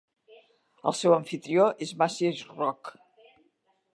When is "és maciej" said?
1.87-2.43